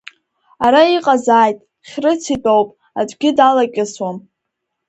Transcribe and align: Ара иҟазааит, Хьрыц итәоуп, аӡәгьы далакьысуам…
Ара 0.65 0.81
иҟазааит, 0.95 1.57
Хьрыц 1.89 2.23
итәоуп, 2.35 2.69
аӡәгьы 2.99 3.29
далакьысуам… 3.37 4.17